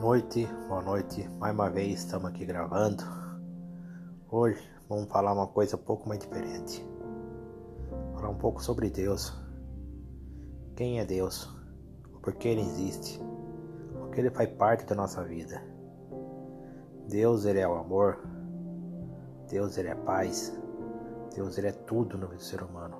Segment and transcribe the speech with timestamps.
[0.00, 1.28] noite, boa noite.
[1.38, 3.04] Mais uma vez estamos aqui gravando.
[4.30, 6.82] Hoje vamos falar uma coisa um pouco mais diferente.
[8.14, 9.30] Falar um pouco sobre Deus.
[10.74, 11.54] Quem é Deus?
[12.22, 13.20] Por que ele existe?
[13.92, 15.62] Porque ele faz parte da nossa vida.
[17.06, 18.24] Deus ele é o amor.
[19.50, 20.58] Deus ele é paz.
[21.34, 22.96] Deus ele é tudo no ser humano.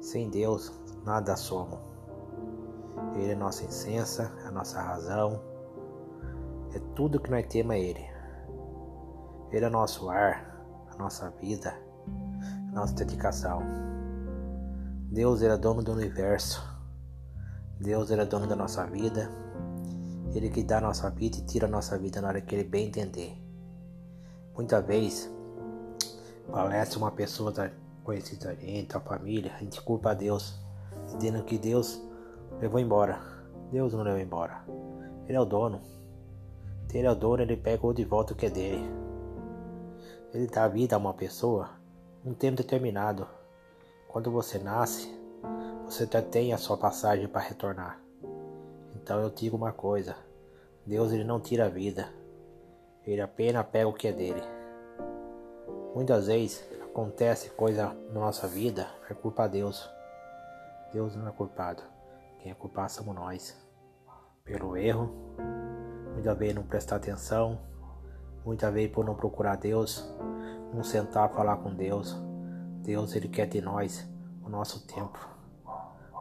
[0.00, 0.72] Sem Deus
[1.04, 1.78] nada somos.
[3.14, 5.49] Ele é nossa essência, a nossa razão.
[6.74, 8.06] É tudo que nós temos é Ele.
[9.50, 11.74] Ele é nosso ar, a nossa vida,
[12.68, 13.62] a nossa dedicação.
[15.10, 16.62] Deus ele é dono do universo.
[17.80, 19.28] Deus ele é dono da nossa vida.
[20.32, 22.62] Ele que dá a nossa vida e tira a nossa vida na hora que ele
[22.62, 23.36] bem entender.
[24.54, 25.30] Muitas vezes,
[26.52, 27.52] parece uma pessoa
[28.04, 30.60] conhecida a gente, a família, a gente culpa a Deus,
[31.16, 32.00] dizendo que Deus
[32.60, 33.20] levou embora.
[33.72, 34.64] Deus não levou embora.
[35.26, 35.80] Ele é o dono.
[36.92, 38.84] Ele o dono, ele pegou de volta o que é dele.
[40.32, 41.70] Ele dá vida a uma pessoa
[42.24, 43.26] um tempo determinado.
[44.08, 45.08] Quando você nasce,
[45.84, 48.00] você já tem a sua passagem para retornar.
[48.94, 50.16] Então eu digo uma coisa:
[50.84, 52.12] Deus ele não tira a vida,
[53.06, 54.42] ele apenas pega o que é dele.
[55.94, 59.88] Muitas vezes acontece coisa na nossa vida, é culpa de Deus.
[60.92, 61.82] Deus não é culpado.
[62.40, 63.56] Quem é culpado somos nós.
[64.44, 65.12] Pelo erro,
[66.12, 67.58] muitas vezes não prestar atenção,
[68.44, 70.12] muitas vezes por não procurar Deus,
[70.72, 72.16] não sentar falar com Deus.
[72.82, 74.08] Deus ele quer de nós
[74.42, 75.18] o nosso tempo.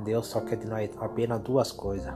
[0.00, 2.12] Deus só quer de nós apenas duas coisas: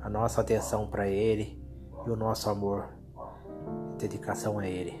[0.00, 1.62] a nossa atenção para Ele
[2.06, 2.88] e o nosso amor
[3.98, 4.98] dedicação a Ele.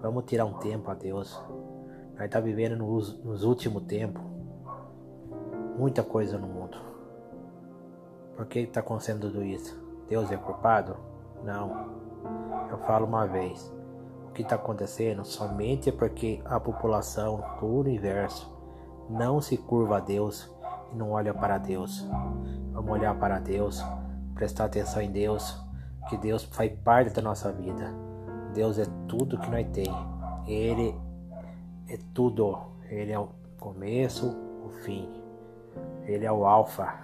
[0.00, 1.40] Vamos tirar um tempo a Deus.
[2.14, 4.22] Nós está vivendo nos, nos últimos tempos
[5.78, 6.76] muita coisa no mundo.
[8.36, 9.81] Por que está acontecendo tudo isso?
[10.12, 10.94] Deus é culpado?
[11.42, 11.86] Não.
[12.70, 13.72] Eu falo uma vez.
[14.28, 18.54] O que está acontecendo somente é porque a população do universo
[19.08, 20.52] não se curva a Deus
[20.92, 22.06] e não olha para Deus.
[22.72, 23.82] Vamos olhar para Deus,
[24.34, 25.58] prestar atenção em Deus,
[26.10, 27.90] que Deus faz parte da nossa vida.
[28.52, 30.06] Deus é tudo que nós temos.
[30.46, 30.94] Ele
[31.88, 32.58] é tudo.
[32.90, 34.28] Ele é o começo,
[34.62, 35.08] o fim.
[36.04, 36.94] Ele é o alfa.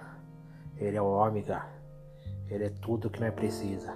[0.77, 1.78] Ele é o ômega.
[2.49, 3.95] Ele é tudo que nós precisa.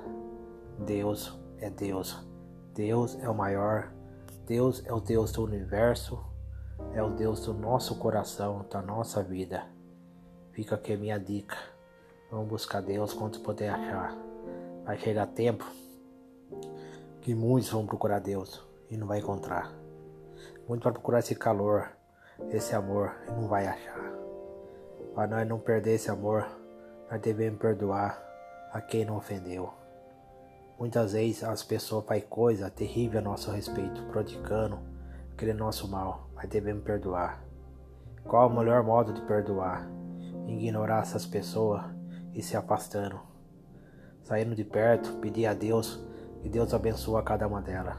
[0.79, 2.25] Deus é Deus.
[2.73, 3.91] Deus é o maior.
[4.45, 6.23] Deus é o Deus do universo.
[6.93, 9.65] É o Deus do nosso coração, da nossa vida.
[10.51, 11.57] Fica aqui a minha dica.
[12.29, 14.15] Vamos buscar Deus quanto puder achar.
[14.85, 15.65] Vai chegar tempo
[17.21, 19.73] que muitos vão procurar Deus e não vai encontrar.
[20.67, 21.89] Muitos vão procurar esse calor,
[22.51, 24.11] esse amor e não vai achar.
[25.15, 26.45] Para nós não perder esse amor,
[27.09, 28.32] nós devemos perdoar
[28.73, 29.71] a quem não ofendeu.
[30.79, 34.79] Muitas vezes as pessoas fazem coisa terrível a nosso respeito, praticando
[35.31, 37.43] aquele nosso mal, mas devemos perdoar.
[38.23, 39.87] Qual o melhor modo de perdoar?
[40.47, 41.83] Ignorar essas pessoas
[42.33, 43.19] e se afastando.
[44.23, 46.03] Saindo de perto, pedir a Deus
[46.41, 47.95] que Deus abençoe a cada uma delas.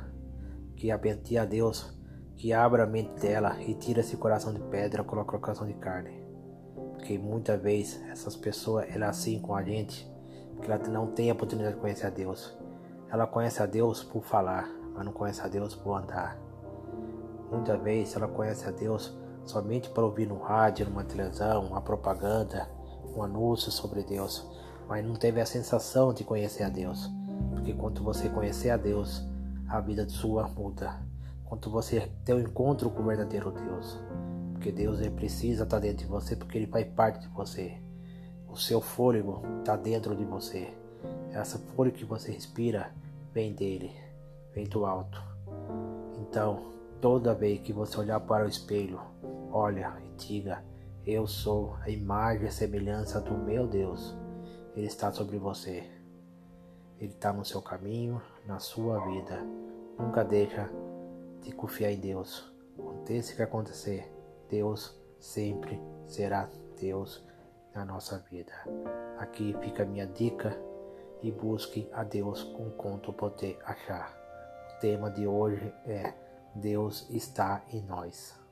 [0.76, 1.94] Que abençoe a Deus
[2.36, 5.74] que abra a mente dela e tira esse coração de pedra coloque o coração de
[5.74, 6.22] carne.
[6.92, 10.10] Porque muitas vezes essas pessoas elas assim com a gente,
[10.60, 12.56] que ela não tem a oportunidade de conhecer a Deus.
[13.10, 16.38] Ela conhece a Deus por falar, mas não conhece a Deus por andar.
[17.50, 22.68] Muitas vezes ela conhece a Deus somente para ouvir no rádio, numa televisão, uma propaganda,
[23.14, 24.48] um anúncio sobre Deus,
[24.88, 27.10] mas não teve a sensação de conhecer a Deus.
[27.50, 29.22] Porque quando você conhecer a Deus,
[29.68, 31.00] a vida sua muda.
[31.44, 34.00] Quando você tem um encontro com o verdadeiro Deus,
[34.52, 37.83] porque Deus ele precisa estar dentro de você, porque Ele faz parte de você.
[38.54, 40.72] O seu fôlego está dentro de você.
[41.32, 42.94] Essa fôlego que você respira
[43.32, 43.90] vem dele,
[44.54, 45.20] vem do alto.
[46.20, 46.62] Então,
[47.00, 49.00] toda vez que você olhar para o espelho,
[49.50, 50.62] olha e diga:
[51.04, 54.16] Eu sou a imagem e semelhança do meu Deus.
[54.76, 55.90] Ele está sobre você.
[57.00, 59.44] Ele está no seu caminho, na sua vida.
[59.98, 60.70] Nunca deixa
[61.42, 62.54] de confiar em Deus.
[62.78, 64.14] Aconteça o que acontecer,
[64.48, 66.48] Deus sempre será
[66.78, 67.33] Deus
[67.74, 68.52] na nossa vida.
[69.18, 70.56] Aqui fica a minha dica
[71.22, 74.14] e busque a Deus com quanto poder achar.
[74.76, 76.12] O tema de hoje é
[76.54, 78.43] Deus está em nós.